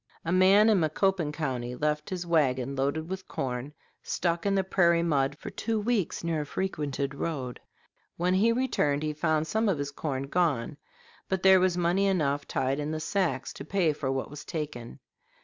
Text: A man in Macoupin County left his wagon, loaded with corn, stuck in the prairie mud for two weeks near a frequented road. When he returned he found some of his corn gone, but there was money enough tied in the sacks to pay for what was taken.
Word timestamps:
A 0.25 0.31
man 0.31 0.67
in 0.67 0.79
Macoupin 0.79 1.31
County 1.31 1.75
left 1.75 2.09
his 2.09 2.25
wagon, 2.25 2.75
loaded 2.75 3.07
with 3.07 3.27
corn, 3.27 3.71
stuck 4.01 4.47
in 4.47 4.55
the 4.55 4.63
prairie 4.63 5.03
mud 5.03 5.37
for 5.37 5.51
two 5.51 5.79
weeks 5.79 6.23
near 6.23 6.41
a 6.41 6.45
frequented 6.47 7.13
road. 7.13 7.59
When 8.17 8.33
he 8.33 8.51
returned 8.51 9.03
he 9.03 9.13
found 9.13 9.45
some 9.45 9.69
of 9.69 9.77
his 9.77 9.91
corn 9.91 10.23
gone, 10.23 10.77
but 11.29 11.43
there 11.43 11.59
was 11.59 11.77
money 11.77 12.07
enough 12.07 12.47
tied 12.47 12.79
in 12.79 12.89
the 12.89 12.99
sacks 12.99 13.53
to 13.53 13.63
pay 13.63 13.93
for 13.93 14.11
what 14.11 14.31
was 14.31 14.43
taken. 14.43 14.97